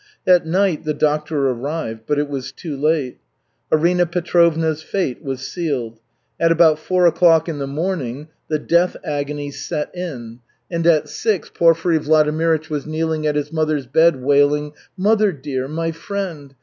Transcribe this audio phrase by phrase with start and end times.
[0.25, 3.19] At night the doctor arrived, but it was too late.
[3.71, 5.99] Arina Petrovna's fate was sealed.
[6.39, 10.39] At about four o'clock in the morning the death agony set in
[10.71, 15.67] and at six Porfiry Vladimirych was kneeling at his mother's bed wailing: "Mother dear!
[15.67, 16.55] My friend!